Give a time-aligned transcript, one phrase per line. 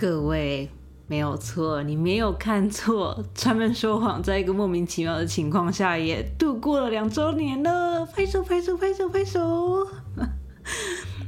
[0.00, 0.66] 各位，
[1.06, 9.86] 没有错，你没有看错，专门说谎，在一个莫名其妙的情况下也度过了两周年了，拍手拍手拍手拍手。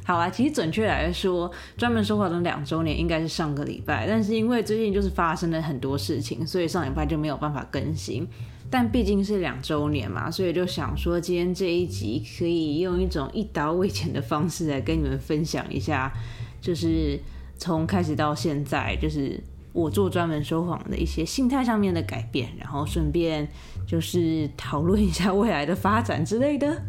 [0.07, 8.27] 好啦，其实准确来说，专门说谎的两周年应该是上个礼拜，但是因为最近就是发生了很多事情，所以上礼拜就没有办法更新。
[8.71, 16.11] 但毕竟是两周年嘛，所以就想说今天这一集可以用一种一刀未剪的方式来跟你们分享一下，
[16.59, 17.21] 就是。
[17.63, 19.41] 从开始到现在，就是
[19.73, 23.49] 我做专门说谎的一些心态上面的改变，然后顺便
[23.87, 26.83] 就是讨论一下未来的发展之类的。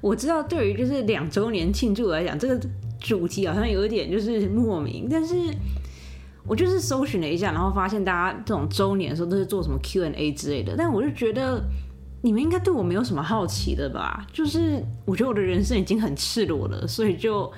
[0.00, 2.68] 我知道对于就是两周年庆祝来讲，这个
[3.00, 5.34] 主题好像有一点就是莫名，但是
[6.46, 11.60] 我就是搜寻了一下，然后发现大家这种周年的时候都是做什么 Q&A 之类的，但我就觉得
[12.22, 14.24] 你们应该对我没有什么好奇的吧？
[14.32, 17.52] 就是我觉得我的人生已经很赤裸了，所以就。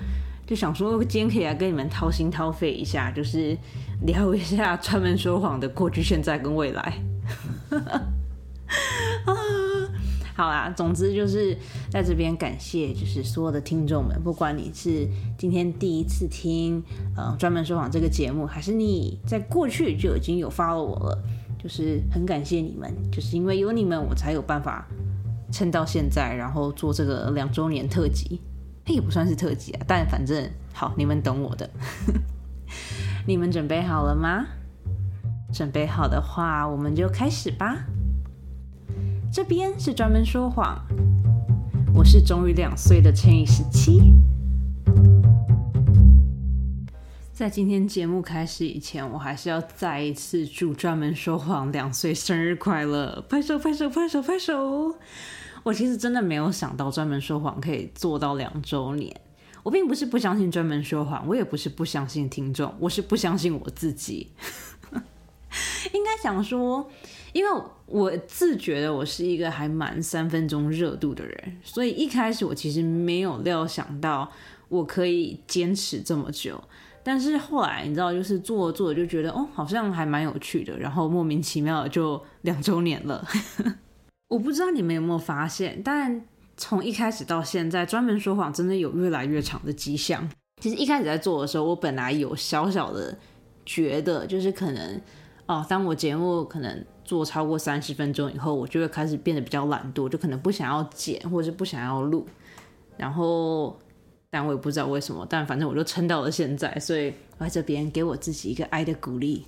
[0.46, 3.56] 就想说今天可以来跟你们掏心掏肺一下，就是
[4.02, 6.94] 聊一下专门说谎的过去、现在跟未来。
[10.34, 11.56] 好啦，总之就是
[11.90, 15.06] 在这边感谢，就是所有的听众们，不管你是
[15.38, 16.82] 今天第一次听
[17.16, 21.22] 呃专门说谎这个节目，还是你在过去就已经有发了我了，
[21.62, 24.88] 就是很感谢你们，就是因为有你们，我才有办法
[25.52, 28.40] 撑到现在，然后做这个两周年特辑。
[28.86, 31.68] 也不算是特辑啊，但反正好，你们懂我的。
[33.26, 34.46] 你们准备好了吗？
[35.52, 37.84] 准备好的话，我们就开始吧。
[39.32, 40.82] 这边是专门说谎，
[41.94, 44.14] 我是终于两岁的乘以十七。
[47.32, 53.24] 在今天节目开始以前，我还是要再一次祝专门说谎两岁生日快乐！
[53.28, 54.96] 拍手拍手拍手拍手！
[55.62, 59.14] 我其实真的没有想到专门说谎可以做到两周年。
[59.62, 64.28] 我并不是不相信专门说谎，我也不是不相信听众，我是不相信我自己。
[65.92, 66.90] 应该想说，
[67.32, 74.28] 因为我自觉得我是一个还蛮三分钟热度的人，所以一开始我其实没有料想到
[74.68, 76.60] 我可以坚持这么久。
[77.04, 83.24] 但是后来你知道，就是做做就觉得哦，好像还蛮有趣的，然后莫名其妙的就两周年了。
[84.32, 86.24] 我不知道你们有没有发现，但
[86.56, 90.26] 从一开始到现在，专门说谎真的有越来越长的迹象。
[90.58, 93.14] 其实一开始在做的时候，我本来有小小的
[93.66, 94.98] 觉得，就是可能
[95.44, 102.26] 哦，当我节目可能做超过三十分钟以后，我就会开始变得比较懒惰，就可能不想要剪或者是不想要录。
[102.96, 103.78] 然后，
[104.30, 109.44] 但我也不知道为什么，但反正我就撑到了现在，所以我在这边给我自己一个爱的鼓励。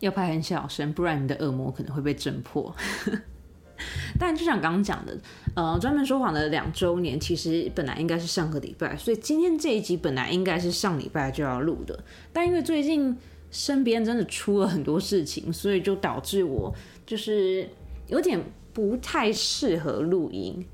[0.00, 2.74] 要拍很小声，不然你的耳膜可能会被震破。
[4.18, 5.18] 但就像刚刚讲的，
[5.54, 12.02] 呃，专门说谎的两周年，其实本来应该是上个礼拜，所以今天这一集本来应该是上礼拜就要录的，
[12.32, 13.14] 但因为最近
[13.50, 16.74] 身边真的出了很多事情，所以就导致我
[17.04, 17.68] 就是
[18.08, 18.42] 有点
[18.72, 20.66] 不太适合录音。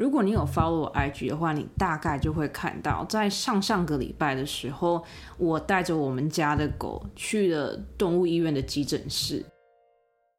[0.00, 5.04] 如果你有 follow 我 IG 的话，你大概就会看到，在上上个礼拜的时候，
[5.36, 9.44] 我带着我们家的狗去了动物医院的急诊室。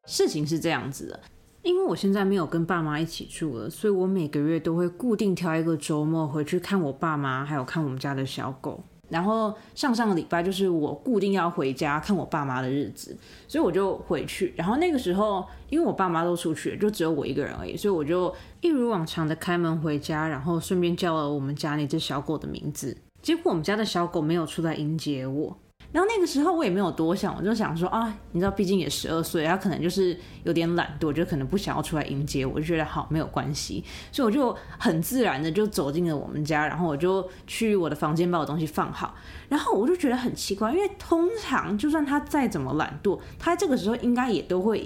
[0.08, 1.20] 事情是这样子的，
[1.62, 8.82] 因为我现在没有跟爸妈一起住了，所以我每个月都会固定挑一个周末回去看我爸妈，还有看我们家的小狗。
[9.12, 13.14] 然后上上个礼拜就是我固定要回家看我爸妈的日子，
[13.46, 14.54] 所以我就回去。
[14.56, 22.96] 然后那个时候，因为我爸妈都出去了，就只有我一个人而已，所以我就一如往常的开门回家，然后顺便叫了我们家那只小狗的名字。
[23.20, 25.56] 结果我们家的小狗没有出来迎接我。
[25.92, 39.14] 然后那个时候我也没有多想，我就想说啊，你知道，毕竟也十二岁，他可能就是有点懒惰，就可能不想要出来迎接我，就觉得好没有关系，所以我就很自然的就走进了我们家，然后我就去我的房间把我东西放好，
[39.50, 44.80] 然后我就觉得很奇怪，因为通常就算他再怎么懒惰，他这个时候应该也都会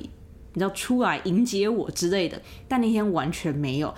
[0.54, 3.94] 你知道出来迎接我之类的，但那天完全没有。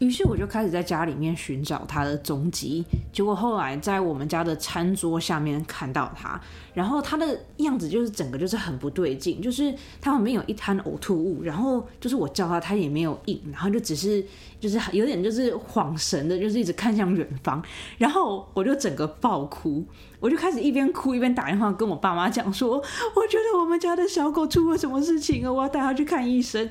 [0.00, 6.40] 于是我就开始在家里面寻找他的踪迹，结果后来在我们家的餐桌下面看到他，
[6.72, 14.24] 然后他的样子就是整个就是很不对劲，就是他旁边有一滩呕吐物，然后就是我叫他，他也没有应，然后就只是
[14.58, 17.62] 就是有点就是恍神的，就是一直看向远方，
[17.98, 19.84] 然后我就整个爆哭，
[20.18, 26.70] 我就开始一边哭一边打电话跟我爸妈讲说，我觉得我们家的小狗出了什么事情啊，我要带它去看医生。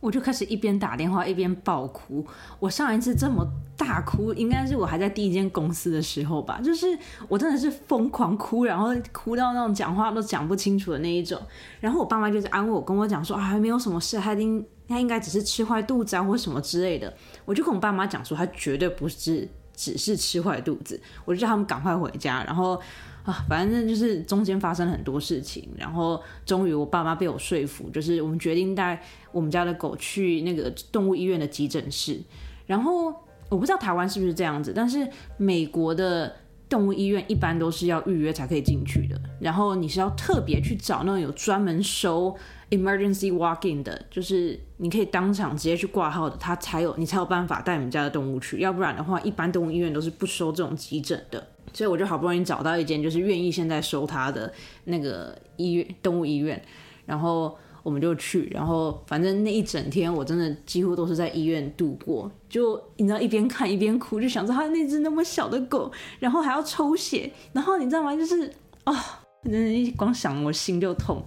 [0.00, 2.24] 我就开始一边打电话一边爆哭。
[2.60, 3.46] 我上一次这么
[3.76, 6.60] 大哭，应该是我还在第一间公司的时候吧。
[6.62, 6.86] 就是
[7.28, 11.40] 我真的是疯狂哭，然后哭到那种讲话都讲不清楚的那一种。
[11.80, 17.12] 然后我爸妈就是安慰我，跟我讲说啊，没有什么事，他应他应该只是吃坏肚子啊，或什么之类的。
[17.44, 21.00] 我就跟我爸妈讲说，他绝对不是只是吃坏肚子。
[21.24, 22.80] 我就叫他们赶快回家，然后。
[23.28, 28.98] 啊，反正就是中间发生了很多事情，然后终于我爸妈被我说服，就是我们决定带
[29.32, 32.18] 我们家的狗去那个动物医院的急诊室。
[32.66, 33.12] 然后
[33.50, 36.34] 我不知道台湾是不是这样子，但是美国的
[36.70, 42.34] 动物医院一般都是要预约才可以进去的，然后你是要特别去找那种有专门收
[42.70, 51.46] emergency walk-in 的，就是你可以当场直接去挂号的，他才有你才有办法带你们家的动物去，要不然的话，一般动物医院都是不收这种急诊的。
[51.72, 54.52] 所以我就好不容易找到一间就是愿意现在收他的
[54.84, 56.60] 那个医院动物医院，
[57.06, 68.16] 然后我们就去，然后反正那一整天我真的几乎都是在医院度过，就你知道一边看一边哭，就想着他那只那么小的狗，然后还要抽血，然后你知道吗？
[68.16, 68.52] 就是
[68.84, 71.24] 啊，真的光想我心就痛。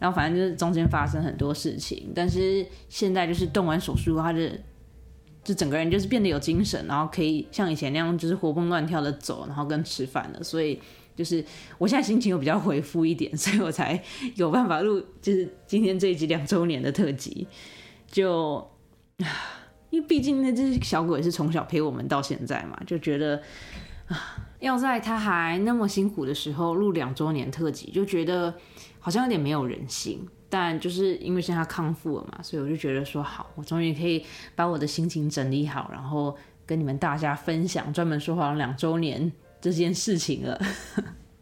[0.00, 4.50] 然后反正就是中间发生很多事情，但是现在就是动完手术，他的。
[5.44, 10.42] 就整个人就是变得有精神，然后可以像以前那样就是活蹦乱跳的走，然后跟吃饭了。
[10.42, 10.80] 所以
[11.14, 11.44] 就是
[11.76, 14.02] 我现在心情又比较恢复一点，所以我才
[14.36, 17.46] 有办法录就是今天这一集两周年的特辑。
[18.10, 18.66] 就
[19.90, 23.42] 因为毕竟那只小狗也是从小陪我们到现在嘛，就觉得
[24.08, 24.16] 啊，
[24.60, 28.54] 要在它还那么辛苦的时候录两周年特辑，就觉得
[28.98, 30.26] 好像有点没有人性。
[30.56, 34.24] 但就是因为现在康复了嘛，所以我就觉得说好，我终于可以
[34.54, 40.60] 把我的心情整理好，然后跟你们大家分享专门说话两周年这件事情了。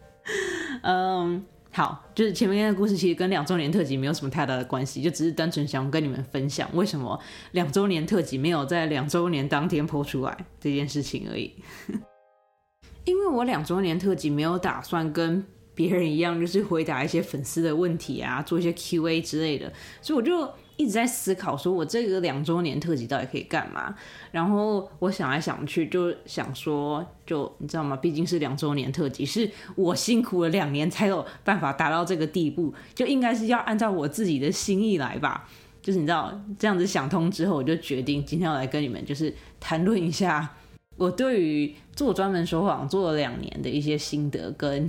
[0.80, 7.20] 嗯，好，就是前面的故事其实跟两周年特辑没有什么太大的关系，就只是单纯想跟你们分享为什么
[7.50, 11.52] 两周年特辑没有在两周年当天播出来这件事情而已。
[13.04, 15.44] 因为我两周年特辑没有打算跟。
[15.74, 23.94] 别人一样，就是回答一些粉丝的问题啊， 做一些 Q&A 之类的，所以我就一直在思考，说我这个两周年特辑到底可以干嘛？
[24.30, 27.96] 然后我想来想去，就想说，就你知道吗？
[27.96, 35.48] 毕竟是两周年特辑，是我辛苦了两年才有办法达到这个地步，就应该是要按照我自己的心意来吧。
[35.80, 40.48] 就是你知道这样子想通之后，我就决定今天要来跟你们就是谈论一下
[40.96, 44.88] 我对于做专门说谎做了两年的一些心得跟。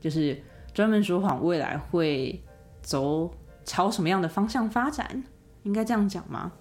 [0.00, 0.42] 就是
[0.72, 2.42] 专门说谎，未来会
[2.82, 3.30] 走
[3.64, 5.24] 朝什么样的方向发展？
[5.64, 6.52] 应该这样讲吗？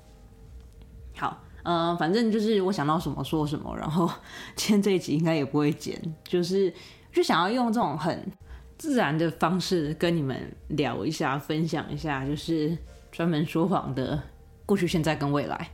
[1.16, 4.10] 好，嗯，反正就是我想到什么说什么，然后
[4.56, 6.74] 今天这一集应该也不会剪，就是
[7.12, 8.31] 就想要用这种很
[8.78, 12.78] 自然的方式跟你们聊一下，分享一下，就是
[13.12, 14.22] 专门说谎的
[14.66, 15.69] 过去、现在跟未来。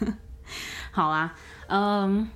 [0.90, 1.34] 好啊，
[1.68, 2.28] 嗯，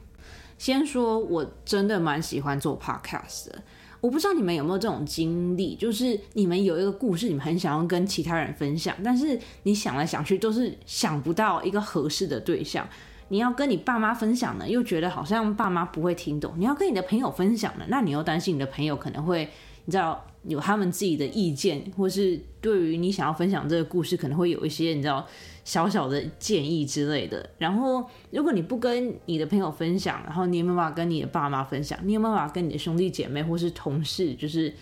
[0.56, 3.62] 先说我真的蛮喜欢做 podcast 的。
[4.00, 12.88] 我不知道你们有没有这种经历，就是你们有一个故事，你们很想要跟其他人分享，但是你想来想去都是想不到一个合适的对象。
[13.28, 19.48] 你要跟你爸妈分享呢，又觉得好像爸妈不会听懂；你要跟你的朋友分享呢，那你又担心你的朋友可能会，
[19.84, 25.26] 你知道有他们自己的意见，或是对于你想要分享这个故事，可能会有一些你知道。
[25.66, 31.98] 小小的建议之类的，然后如果你不跟你的朋友分享，然后你有没有办法跟你的爸妈分享？
[32.04, 34.72] 你有没有办法跟你的兄弟姐妹或是同事，就是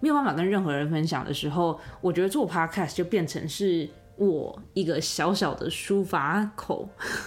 [0.00, 6.86] 没有办法跟任何人分享的时候，我觉得做 podcast 就变成是我一个小小的抒发口，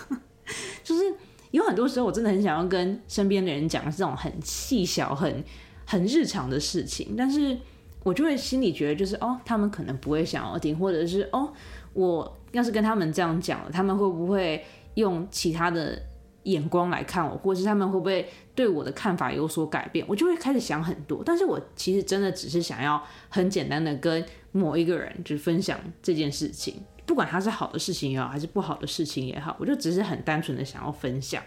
[0.85, 1.01] 就是
[1.49, 5.43] 有很多时候我真的很想要跟身边的人讲这种很细小、很
[5.87, 7.57] 很日常的事情，但是
[8.03, 11.51] 我就会心里觉得就是哦，他们可能不会想要听，或者是哦。
[11.93, 14.63] 我要是跟他们这样讲了，他们会不会
[14.95, 16.01] 用其他的
[16.43, 20.05] 眼光来看我，或者是他们会不会对我的看法有所改变？
[20.07, 21.21] 我就会开始想很多。
[21.25, 31.41] 但是我其实真的只是想要很简单的跟某一个人就分享这件事情，不管他是好的事情也好，还是不好的事情也好，我就只是很单纯的想要分享。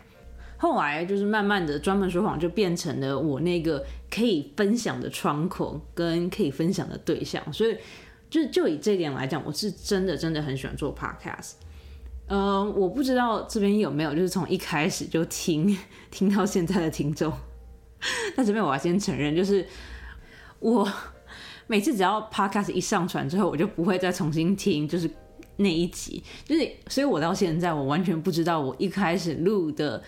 [0.56, 7.76] 后来就是慢慢的专门说谎就变成了我那个可以分享的窗口跟可以分享的对象，所以。
[8.34, 11.52] 就就以这点来讲，我是真的真的很喜欢做 podcast。
[12.26, 15.78] 嗯，我不知道这边有没有就是从一开始就听
[16.10, 17.32] 听到现在的听众。
[18.36, 19.64] 那这边我要先承认，就是
[20.58, 20.90] 我
[21.68, 25.08] 每次只要 podcast 一上传之后，我就不会再重新听，就是
[25.58, 26.20] 那一集。
[26.44, 30.02] 就是所以，我到现在我完全不知道我一开始录的，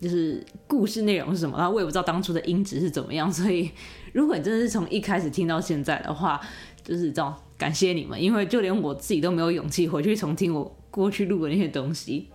[0.00, 3.30] 就是故事内容是什么，然后我也不知道当初的音质是怎么样。
[3.30, 3.70] 所以，
[4.14, 6.40] 如果你真的是从一开始听到现在的话，
[6.84, 12.28] 就是这样，感谢你们，因为就连我自己都没有勇气回去重听我过去录的那些东西。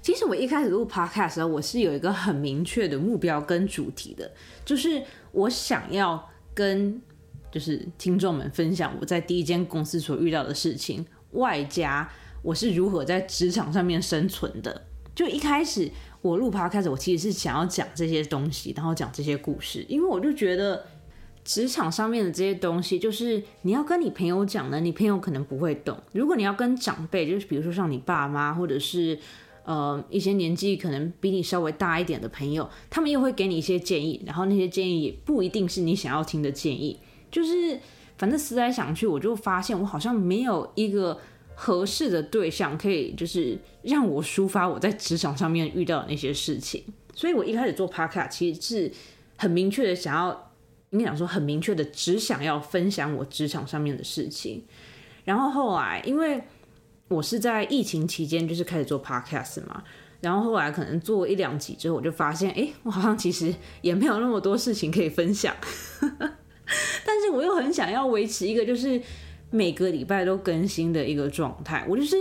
[0.00, 4.30] 其实我一开始录 podcast 的时候，我是有一个很明确的目标跟主题的，
[4.64, 5.02] 就是
[5.32, 7.00] 我想要跟
[7.52, 12.10] 就是听众们分享我在第一间公司所遇到的事情，外加
[12.42, 14.86] 我是如何在职场上面生存的。
[15.14, 15.90] 就一开始
[16.22, 20.86] 我录 podcast，我其实是想要讲这些东西，然后讲这些故事，因为我就觉得。
[21.42, 29.18] 职场上面的这些东西，就是你要跟你朋友讲呢，你朋友可能不会懂；如果你要跟长辈，就是比如说像你爸妈，或者是
[29.64, 36.98] 呃一些年纪可能比你稍微大一点的朋友，他们又会给你一些建议，然后那些建议也不一定是你想要听的建议。
[37.30, 37.80] 就是
[38.18, 41.18] 反正思来想去，我就发现我好像没有一个
[41.54, 46.84] 合适的对象，可以就是让我抒发我在职场上面遇到的那些事情。
[47.14, 48.92] 所以我一开始做 p a k a 其实是
[49.36, 50.49] 很明确的想要。
[50.90, 54.64] 应该讲说很明确的，只想要分享我职场上面的事情。
[55.24, 56.42] 然后后来，因为
[57.08, 59.84] 我是在疫情期间就是开始做 podcast 嘛，
[60.20, 65.54] 然后后来可能做一两集之后，我就发现，哎，我好像其实也没有那么多事情可以分享。
[67.04, 69.00] 但是我又很想要维持一个就是
[69.50, 71.84] 每个礼拜都更新的一个状态。
[71.88, 72.16] 我就是，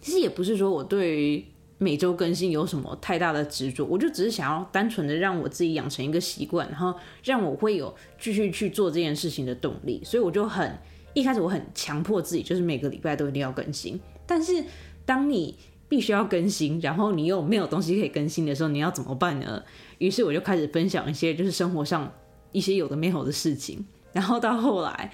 [0.00, 1.44] 其实也不是说我对于。
[1.78, 3.84] 每周更新有什么太大的执着？
[3.84, 10.00] 我就只是想要单纯的让我自己养成一个习惯，然后让我会有继续去做这件事情的动力。
[10.04, 10.78] 所以我就很
[11.12, 14.00] 一开始我很强迫自己，就是每个礼拜都一定要更新。
[14.26, 14.64] 但是
[15.04, 15.56] 当你
[15.88, 19.62] 必须要更新，然后你又没有东西可以更新的时候，你要怎么办呢？
[19.98, 22.12] 于是我就开始分享一些就是生活上
[22.52, 25.12] 一些有的没有的事情，然后到后来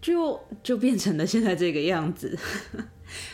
[0.00, 2.38] 就就变成了现在这个样子。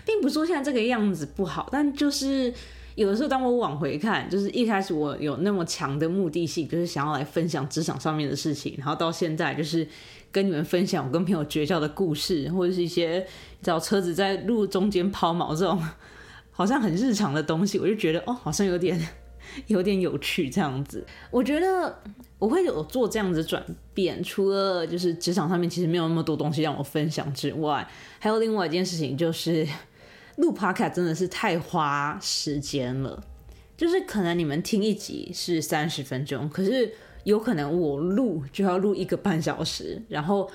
[0.04, 2.52] 并不是说现在这个样子不好，但就是
[2.96, 9.86] 有的时候，当我往回看，就是一开始我有那么强的目的性，就是想要来分享职场上面的事情，然后到现在就是
[10.30, 13.26] 跟你们分享我跟朋友绝交的故事，或者是一些
[13.62, 15.82] 找车子在路中间抛锚这种
[16.50, 19.00] 好像很日常的东西，我就觉得哦，好像有点
[19.66, 21.06] 有点有趣这样子。
[21.30, 22.02] 我觉得
[22.38, 27.88] 我会有做这样子转变，除了就是职场上面其实没有那么多东西让我分享之外。
[28.18, 29.66] 还有另外一件事情，就是
[30.36, 33.22] 录 p 卡真的是太花时间了。
[33.76, 36.92] 就是可能你们听一集是三十分钟，可是
[37.24, 40.50] 有可能我录就要录一个半小时，然后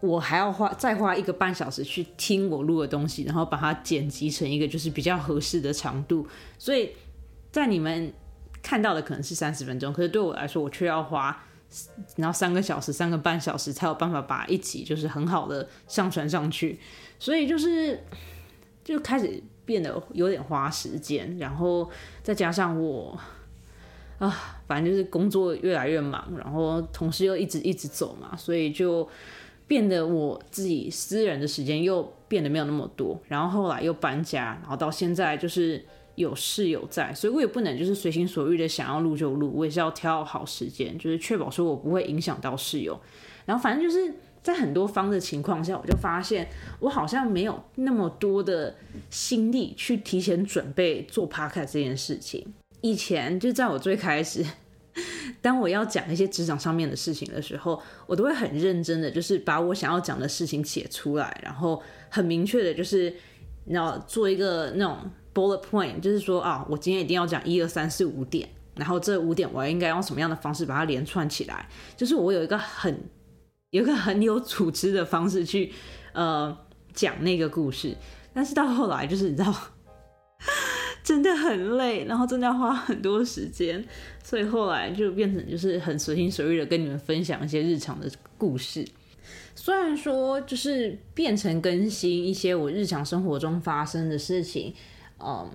[0.00, 6.26] 我还要花再花一个半小时去听我录的东西，然后把它剪辑成一个就是比较合适的长度。
[6.58, 6.90] 所以
[7.50, 8.12] 在你们
[8.68, 11.44] 看到的可能是三十分钟，可是对我来说，我却要花。
[12.16, 16.78] 然后三个小时、三个半小时才有办法把一集就是很好的上传上去，
[17.18, 17.98] 所以就是
[18.84, 21.90] 就开始变得有点花时间，然后
[22.22, 23.18] 再加上我
[24.18, 29.08] 啊，反正就是工作越来越忙，然后同事又一直一直走嘛，所以就
[29.66, 35.82] 变得我自己私人的时间又变得没有那么多，然后后来又搬家，然后到现在就是。
[36.18, 43.00] 有室友在，所以我也不能就是随心所欲的想要录就录，我也是要挑好时间，就是确保说我不会影响到室友。
[43.46, 46.48] 然后反正就是在很多方的情况下，我就发现
[46.80, 48.74] 我好像没有那么多的
[49.08, 52.52] 心力去提前准备做 p o d a 这件事情。
[52.80, 54.44] 以前就在我最开始，
[55.40, 63.14] 当我要讲一些职场上面的事情的时候，我都会很认真的，就是把我想要讲的事情写出来，然后很明确的，就是
[63.66, 64.98] 要做一个那种。
[65.38, 71.68] Bullet point 就是说啊，我今天一定要讲一二三四五点，然后这五点我应该用什么样的方式把它连串起来？
[71.96, 72.92] 就是我有一个很
[73.70, 75.72] 有一个很有组织的方式去
[76.12, 76.56] 呃
[76.92, 77.96] 讲那个故事，
[78.34, 79.54] 但是到后来就是你知道，
[81.04, 83.84] 真的很累，然后真的要花很多时间，
[84.24, 88.84] 所以后来就变成就是很随心所欲的跟你们分享一些日常的故事。
[89.54, 94.74] 虽然说就是变成更新一些我日常生活中发生的事情。
[95.18, 95.50] 嗯，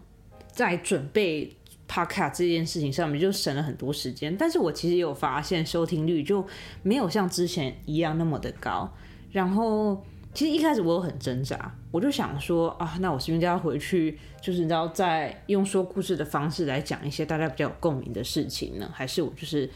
[0.51, 1.55] 在准备
[1.88, 6.46] p o c a 这件事情上面就省了很多时间，但是我其实有发现收听率就
[6.82, 8.91] 没有像之前一样那么的高。
[9.32, 10.03] 然后
[10.34, 18.89] 其实一开始我有很挣扎，我就想说啊，那我是不是应该要回去，就是你知道，在用说故事的方式来讲一些大家比较有共鸣的事情呢？
[18.93, 19.67] 还是我就是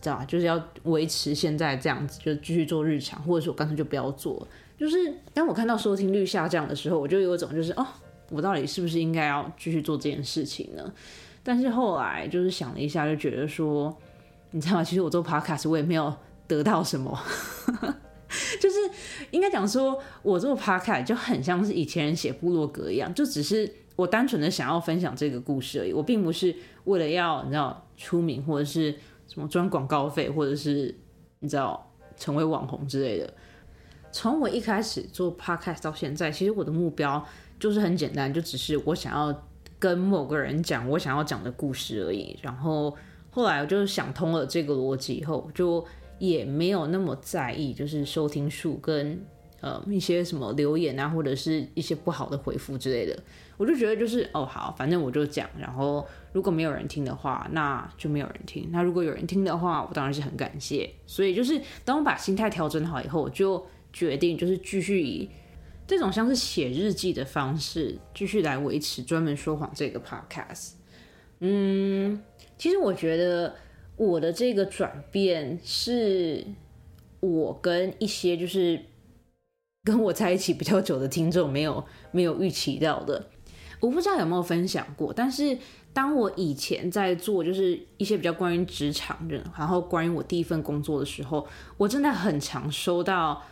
[0.00, 4.46] 知道，就是要维持现在这样子，就继续做日常，或者说我干脆就不要做。
[4.78, 4.96] 就是
[5.32, 7.86] 当我看到收听率下降的时候，我就有一种就是哦。
[8.32, 10.92] 我到底是不是应该要继续做这件事情呢？
[11.44, 13.92] 但是后来就是想了一下，就觉得说，
[14.52, 14.84] 你知道吗？
[14.84, 16.14] 其实我做 podcast 我也没有
[16.46, 17.18] 得到什么，
[18.60, 18.76] 就是
[19.32, 25.92] 应该讲说，我做 podcast 就很像是以前人写部落格一样，就只是我单纯的想要分享这个故事而已。
[25.92, 28.94] 我并不是为了要你知道出名或者是
[29.26, 30.96] 什么赚广告费，或者是
[31.40, 33.34] 你知道成为网红之类的。
[34.12, 37.26] 从我一开始做 podcast 到现在，其实我的目标。
[37.62, 39.32] 就是很简单，就只是我想要
[39.78, 42.36] 跟某个人讲我想要讲的故事而已。
[42.42, 42.92] 然后
[43.30, 45.86] 后来我就想通了这个逻辑以后，就
[46.18, 49.24] 也没有那么在意，就是收听数跟
[49.60, 53.16] 呃一些什么留言啊，或者是一些不好的回复之类的。
[53.56, 58.68] 我就觉得就是哦好，反正我就讲，然后如果没有人听的话，那就没有人听。
[58.72, 60.90] 那如果有人听的话，我当然是很感谢。
[61.06, 65.30] 所以就是当我把心态调整好以后，我就决定就是继续以
[65.86, 70.72] 这种像是写日记的方式，继续来维持专门说谎这个 podcast。
[71.40, 72.22] 嗯，
[72.56, 73.54] 其实我觉得
[73.96, 76.46] 我的这个转变是
[77.20, 78.80] 我跟一些就是
[79.84, 83.28] 跟我在一起比较久的听众没有 没有预期到的。
[83.80, 85.58] 我不知道有没有分享过，但是
[85.92, 91.44] 当我以前在做就是一些比较关于职场的，然后关于我第一份工作的时候，
[91.76, 93.42] 我真的很常收到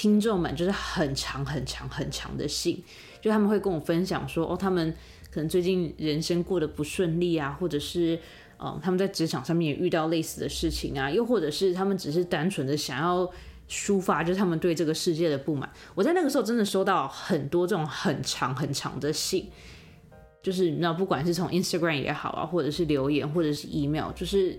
[0.00, 2.82] 听众们就是很长很长很长的信，
[3.20, 4.94] 就他们会跟我分享说，哦，他们
[5.30, 8.18] 可能最近人生过得不顺利啊，或者是
[8.58, 13.30] 嗯他们在职场上面也遇到类似的事情啊，又或者是他们只是单纯的想要
[13.68, 15.70] 抒发，就是他们对这个世界的不满。
[15.94, 19.50] 我在那个时候真的收到很多这种很长很长的信。
[20.42, 24.58] 就是那，不管是从 Instagram 也好啊，或者是留言，或者是 email，就是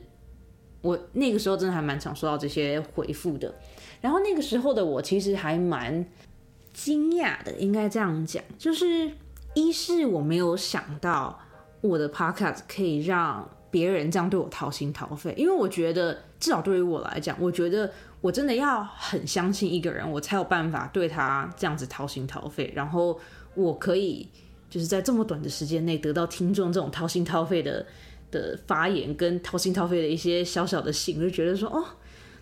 [0.81, 3.53] 我那个时候真的还蛮常收到这些回复的。
[4.01, 6.05] 然后那个时候的我其实还蛮
[6.73, 9.11] 惊讶的，应该这样讲，就是
[9.53, 11.39] 一是我没有想到
[11.81, 23.19] 我的 podcast 可以让别人这样对我掏心掏肺，因为我觉得至少对于我来讲，我觉得我真的要很相信一个人，我才有办法对他这样子掏心掏肺，然后
[23.55, 24.27] 我可以。
[24.69, 27.85] 就是在这么短的时间内得到听众这种掏心掏肺的
[28.31, 31.83] 的发言，跟掏心掏肺的一些小小的信，我就觉得说哦，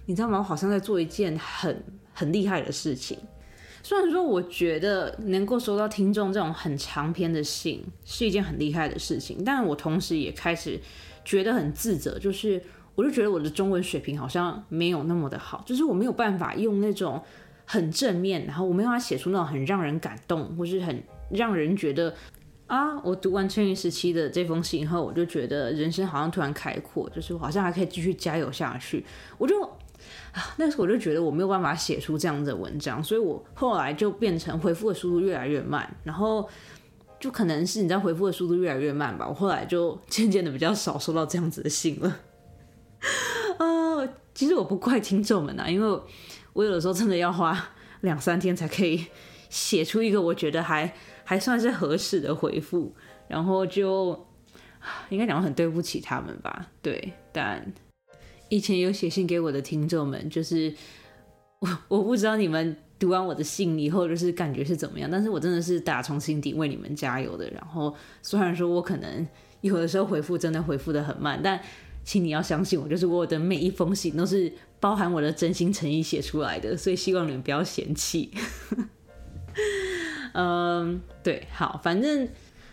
[0.06, 0.38] 你知道吗？
[0.38, 3.18] 我好像在做一件很很厉害的事情。
[3.82, 10.80] 虽然说我觉得能够收到听众这种很长篇的信是一件很厉害的事情，但我同时也开始
[11.26, 12.62] 觉得很自责，就是
[12.96, 17.22] 我就觉得我的中文水平好像没有那么的好，就是我没有办法用那种
[17.66, 21.04] 很正面，然后我没有办法写出那种很让人感动或是很。
[21.32, 22.12] 让人觉得
[22.70, 29.04] 啊，我读完《千与时期》的这封信以后，我就觉得人生好像突然开阔，就是好像还可以继续加油下去。
[29.40, 36.48] 我就啊，那时候我就觉得我没有办法写出这样的文章，所以我后来就变成回复的速度越来越慢，然后
[37.20, 42.20] 就可能是你在回复的速度越来越慢吧，我后来就渐渐的比较少收到这样子的信了。
[43.58, 46.02] 啊，其实我不怪听众们啊，因为
[46.54, 49.08] 我有的时候真的要花两三天才可以
[49.50, 50.94] 写出一个我觉得还。
[51.30, 52.92] 还算是合适的回复，
[53.28, 54.20] 然后就
[55.10, 56.72] 应该讲很对不起他们吧。
[56.82, 57.72] 对，但
[58.50, 60.74] 以前有写信给我的听众们，就是
[61.60, 67.48] 我我不知道你们读完我的信以后就是感觉是怎么样，但是我真的是打从心底为你们加油的。
[67.52, 69.28] 然后虽然说我可能
[69.62, 71.62] 有的时候回复真的回复的很慢，但
[72.04, 78.32] 请你要相信我，就是我的每一封信都是包含我的真心诚意写出来的，所以希望你们不要嫌弃。
[80.40, 82.30] 嗯，对，好，反正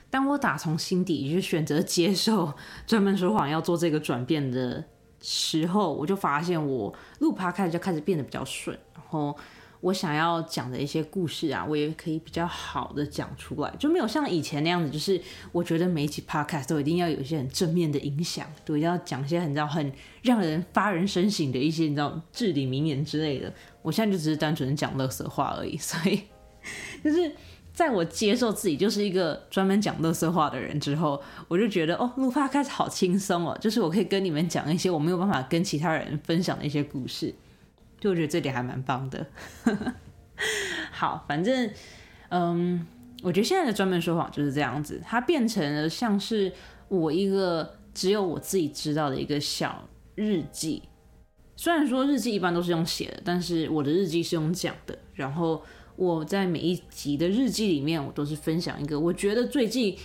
[0.08, 2.52] 当我打从心底就选择接受
[2.86, 4.84] 专门说谎要做这个转变的
[5.20, 9.36] 时候，我就发现我录趴开始就开始变得比较顺，然后
[9.80, 23.52] 我想要讲的一些故事啊，我也可以比较好的讲出来，就没有像以前那样子，就是我觉得每一集 podcast 都一定要有一些很正面的影响，都一定，要讲一些很知道很让人发人深省的一些你知道至理名言之类的。
[23.82, 26.22] 我现在就只是单纯讲乐色话而已，所以
[27.02, 27.32] 就是。
[27.76, 37.34] 在我接受自己就是一个专门讲乐色话的人之后，我就觉得哦，录发开始好轻松哦，就是我可以跟你们讲一些我没有办法跟其他人分享的一些故事，
[38.00, 39.26] 就我觉得这点还蛮棒的。
[40.90, 41.70] 好，反正
[42.30, 42.86] 嗯，
[43.22, 46.50] 我觉得现在的专门说谎就是这样子，它变成了像是
[46.88, 50.82] 我一个只有我自己知道的一个小日记。
[51.56, 55.62] 虽然说日记一般都是用写的，但是我的日记是用讲的，然后。
[55.96, 59.96] 我在每一集的日记里面，我都是分享一个我觉得最近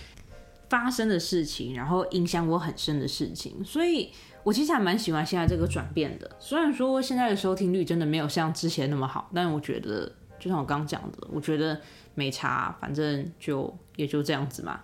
[0.68, 4.10] 发生的事情，然后影响我很深的事情，所以
[4.42, 6.30] 我其实还蛮喜欢现在这个转变的。
[6.38, 11.80] 虽然说现在的收听率真的没有像之前那么好，但我觉得就像我刚讲的，我觉得
[12.14, 14.80] 没差，反正就也就这样子嘛。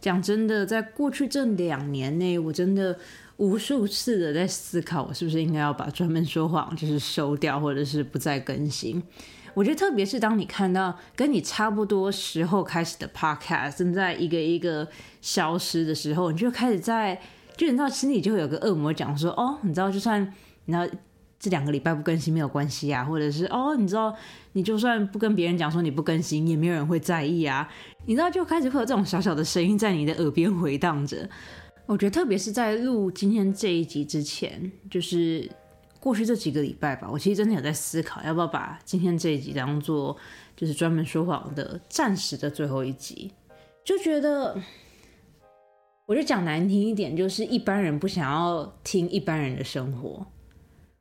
[0.00, 2.98] 讲真的，在过去这两年内，我真的。
[3.38, 9.02] 无数次的在思考，我是不是应该要把专门说谎就是收掉，或者是不再更新。
[9.54, 14.86] 我觉得，特别是当你看到跟你差不多时候开始的 podcast 正在一个一个
[15.20, 17.20] 消失的时候，你就开始在，
[17.56, 20.22] 就你知道心里就会有个恶魔讲说：“哦，你知道，就算
[20.66, 20.86] 你知道
[21.40, 24.14] 这两个礼拜不更新没有关系啊，或者是哦，你知道，
[24.52, 27.68] 你就算不跟别人讲说你不更新，也没有人会在意啊。”
[28.06, 31.28] 你知道，就开始会有这种小小的声音在你的耳边回荡着。
[31.88, 35.50] 我觉得，特别是在录今天这一集之前，就是
[35.98, 40.14] 过去这几个礼拜吧，我其实真的有在思考，要不要把今天这一集当做
[40.54, 43.32] 就是专门说谎的暂时的最后一集，
[43.82, 44.54] 就觉得，
[46.04, 50.26] 我就讲难听一点，就是一般人不想要听一般人的生活。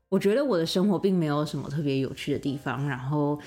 [0.08, 3.38] 我觉得我的生活并没有什么特别有趣的地方，然后，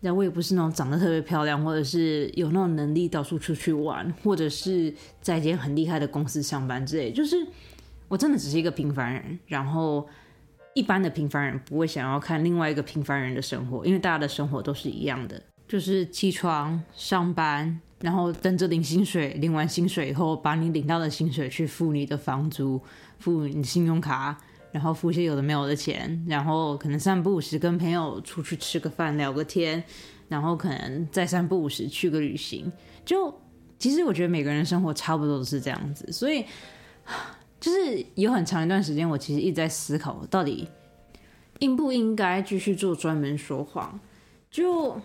[0.00, 7.36] 那我也不是那种长得特别漂亮，或者是有那种能力到处出去玩，或者是在一间很厉害的公司上班之类，就是
[8.08, 10.08] 我真的只是一个平凡人，然后。
[10.72, 22.80] 一般的平凡人不会想要看另外一个平凡人的生活，因为大家的生活都是一样的，就是起床上班，然后等着领薪水，领完薪水以后，把你领到的薪水去付你的房租，
[23.18, 24.40] 付你信用卡，
[24.72, 29.82] 然后付些有的没有的钱，然后可能三不五时跟朋友出去吃个饭聊个天，
[30.28, 32.72] 然后可能再三不五时去个旅行。
[33.04, 33.34] 就
[33.78, 36.44] 其实我觉得每个人生活差不多都是这样子，所以。
[37.58, 40.66] 就是有很长一段时间，我其实一直在思考，到底
[41.58, 44.00] 应不应该继续做专门说谎。
[44.50, 44.98] 就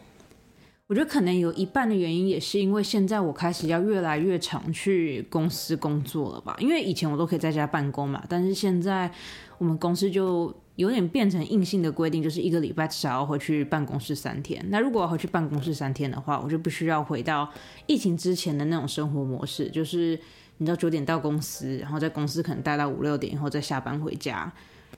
[0.88, 6.56] 我觉得可能有一半的原因，也是因为现在我开始要越来越常去公司工作了吧？
[6.60, 9.12] 因为以前我都可以在家办公嘛，但是现在
[9.58, 14.64] 我们公司就有点变成硬性的规定，就是一个礼拜至少要回去办公室三天。
[14.70, 17.52] 那如果回去办公室三天的话，我就必须要回到
[17.88, 20.20] 疫情之前的那种生活模式，就是。
[20.58, 24.50] 你知道九点到公司，然后在公司可能待到五六点以后再下班回家，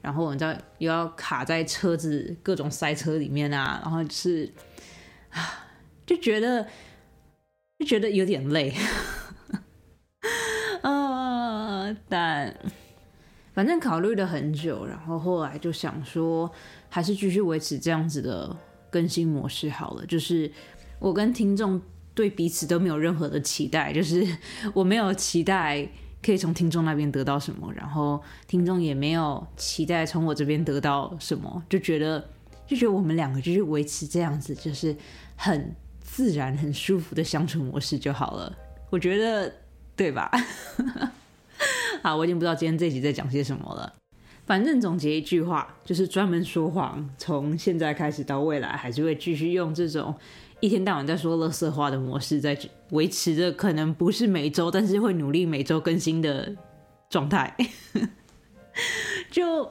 [0.03, 4.47] 然后你知道又要卡在车子各种塞车里面啊，然后是
[5.31, 5.65] 啊，
[6.07, 6.67] 就觉得
[7.77, 8.73] 就觉得有点累，
[10.81, 12.57] 啊，但
[13.53, 16.51] 反正考虑了很久，然后后来就想说，
[16.89, 18.57] 还是继续维持这样子的
[18.89, 20.51] 更新模式好了，就是
[20.97, 21.79] 我跟听众。
[22.17, 24.25] 对彼此都没有任何的期待，就是
[24.73, 25.87] 我没有期待
[26.19, 32.27] 可以从听众那边得到什么，然后听众也没有期待从我这边得到什么，就觉得
[32.65, 34.97] 就觉得我们两个就是维持这样子，就是
[35.35, 35.75] 很
[36.07, 38.57] 自然、很舒服的相处模式就好了。
[38.89, 39.53] 我觉得
[39.95, 40.31] 对吧？
[42.01, 43.93] 好，我已经不知道今天这集在讲些什么了。
[44.45, 50.15] 反正总结一句话，就是专门说谎，从现在开始到未来，还是会继续用这种。
[50.59, 52.57] 一天到晚在说乐色话的模式，在
[52.91, 56.55] 维持着可能不是每周，但是会努力每周更新的
[57.09, 57.55] 状态。
[59.29, 59.69] 就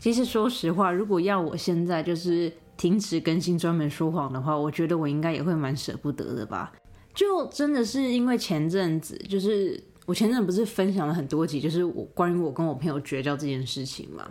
[0.00, 6.72] 其实说实话，如果要我现在就是停止更新专门说谎的话，我觉得我应该也会蛮舍不得的吧。
[7.14, 14.26] 就真的是因为前阵子，就是我前阵不是分享了很多集，就是我关于我跟我朋友绝交这件事情嘛。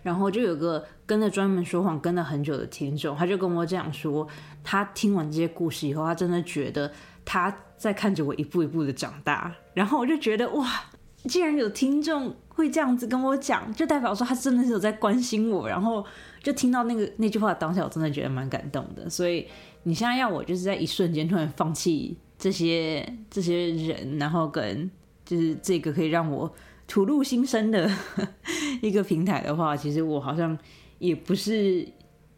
[0.00, 4.26] 然后就有个跟着专门说谎跟了很久的听众，他就跟我讲说，
[4.62, 6.90] 他听完这些故事以后，他真的觉得
[7.24, 9.52] 他在看着我一步一步的长大。
[9.74, 10.84] 然后我就觉得哇，
[11.24, 15.68] 既然有听众会这样子跟我讲，就代表说他真的是有在关心我。
[15.68, 16.04] 然后
[16.42, 19.08] 就听到那个那句话当下，我真的觉得蛮感动的。
[19.10, 19.46] 所以
[19.82, 24.90] 你现在要我就是在一瞬间突然放弃这些这些人，然后跟
[25.24, 26.52] 就是这个可以让我。
[26.90, 27.86] 吐露心声的
[28.80, 30.58] 一个平台的话，其实我好像
[30.98, 31.86] 也不是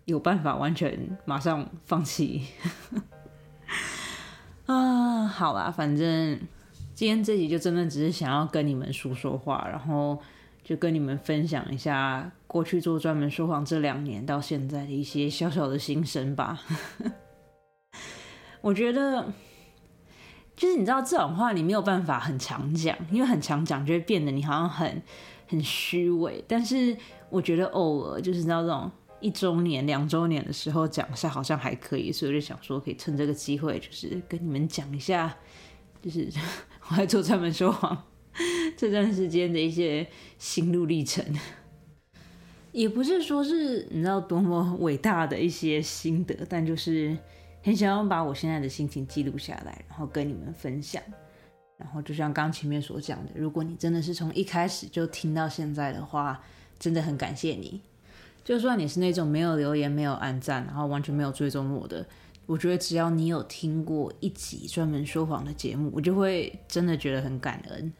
[0.06, 2.46] 有办法完全马上放弃
[4.66, 5.24] 啊。
[5.24, 6.36] 好啦，反正
[7.00, 10.20] 今天这集就真的只是想要跟你们说说话，然后
[10.62, 16.62] 就跟你们分享一下过去做专门说谎这两年到现在的一些小小的心声吧。
[18.60, 19.32] 我觉得。
[20.54, 25.02] 就是你知道这种话你没有办法很常讲，因为很常讲就会变得你好像很
[25.48, 26.44] 很虚伪。
[26.46, 26.94] 但是
[27.30, 35.34] 我觉得偶尔就是知道这种一周年、两周年的时候讲一下好像还可以，所以我就想说可以趁这个机会，就是跟你们讲一下，
[36.02, 36.28] 就是
[36.90, 38.04] 我还做专门说谎
[38.76, 41.24] 这段时间的一些心路历程。
[42.72, 47.16] 也不是说是你知道多么伟大的一些心得，但就是。
[47.62, 51.02] 很想要把我现在的心情记录下来，然后跟你们分享。
[51.76, 56.42] 然后就像刚前面所讲的，如果你真的是从一开始就听到现在的话，
[56.78, 57.82] 真的很感谢你。
[58.42, 62.06] 就算你是那种没有留言、没有按赞，然后完全没有追踪我的，
[62.50, 67.92] 我觉得只要你有听过一集专门说谎的节目，我就会真的觉得很感恩。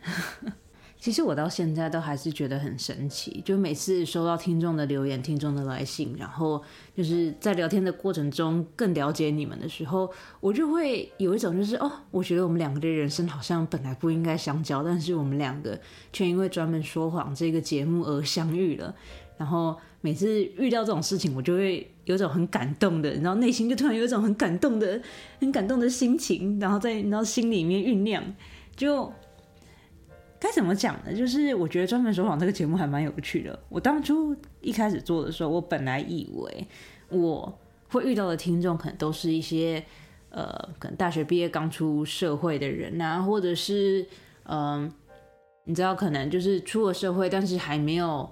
[0.99, 6.61] 其实我到现在都还是觉得很神奇，就每次收到听众的留言、听众的来信，然后
[6.97, 15.81] 就是在聊天的过程中更了解你们的时候，我就会有一种就是哦，我觉得我们两个的人生好像本来不应该相交，但是我们两个
[16.13, 18.93] 却因为专门说谎这个节目而相遇了。
[19.41, 25.01] 然后每次遇到这种事情，我就会有种很感动的，然后内心就突然有一种很感动的、
[25.41, 28.23] 很感动的心情，然后在然后心里面酝酿，
[28.77, 29.11] 就。
[30.43, 31.15] 该怎么讲呢？
[31.15, 33.59] 就是我觉得专门说谎这个节目还蛮有趣的。
[33.69, 36.67] 我当初一开始做的时候，我本来以为
[37.11, 37.59] 我
[37.91, 39.85] 会遇到的听众可能都是一些
[40.31, 40.47] 呃，
[40.79, 44.07] 可能大学毕业刚出社会的人啊，或者是
[44.45, 44.91] 嗯，
[45.65, 48.27] 你知道，可能就是出了社会，但是还没有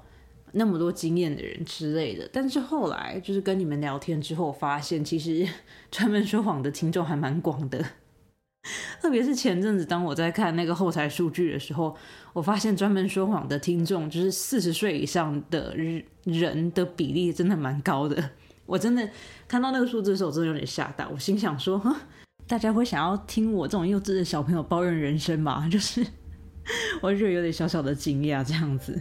[0.52, 2.28] 那么多经验的人之类的。
[2.32, 5.46] 但是后来就是跟你们聊天之后，发现其实
[5.90, 7.84] 专门说谎的听众还蛮广的。
[9.00, 11.96] 特别是前阵子，当我在看那个后台数据的时候，
[12.32, 15.74] 我发现专门说谎的听众，就是四十岁以上的
[16.24, 18.30] 人的比例真的蛮高的。
[18.66, 19.08] 我真的
[19.46, 21.08] 看到那个数字的时候，真的有点吓到。
[21.08, 21.80] 我心想说，
[22.46, 25.66] 大家会想要听我这种幼稚的小朋友抱怨人生吗？
[25.70, 26.04] 就是，
[27.00, 29.00] 我就有点小小的惊讶这样子。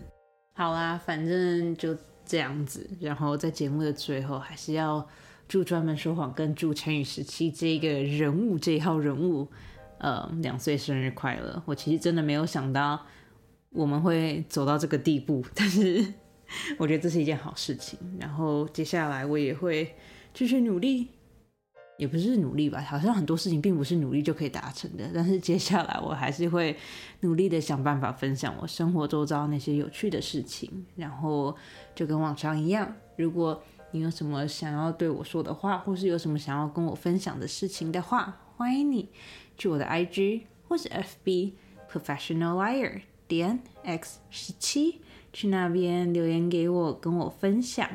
[0.58, 2.90] 好啦，反正就这样子。
[3.00, 5.08] 然后在节目的最后，还是要。
[5.50, 9.48] 祝专门说谎跟祝陈宇时期这个人物这一号人物，
[9.98, 11.64] 呃，两岁生日快乐！
[11.66, 13.02] 我其实真的没有想到
[13.70, 16.06] 我们会走到这个地步，但是
[16.78, 17.98] 我觉得这是一件好事情。
[18.20, 19.96] 然后接下来我也会
[20.34, 21.08] 继续努力，
[21.98, 25.10] 也不是努力吧，好像很多事情并不是努力就可以达成的。
[25.14, 26.78] 但是接下来我还是会
[27.22, 30.86] 努力的想办法分享我生活周遭那些有趣的事情。
[30.96, 31.56] 然后
[31.96, 39.10] 就跟往常一样，如果你有什么想要对我说的话，或是有什么想要跟我分享的事情的话，欢迎你
[39.58, 41.54] 去我的 IG 或是 FB
[41.92, 45.02] Professional Liar 点 X 十七
[45.34, 47.90] 去那边留言给我，跟我分享。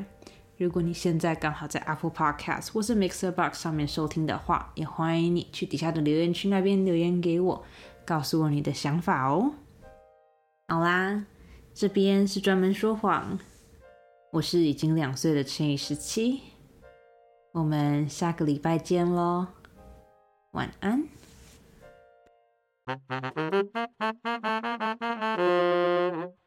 [0.63, 7.65] 如果你现在刚好在 Apple Podcast 或是 Mixer Box 上面收听的话，也欢迎你去底下的留言区那边留言给我，
[8.05, 9.51] 告诉我你的想法哦。
[10.69, 11.25] 好啦，
[11.73, 13.37] 这边是专门说谎。
[14.31, 16.39] 我是已经两岁的陈以十七，
[17.51, 19.47] 我们下个礼拜见喽，
[20.53, 21.03] 晚安。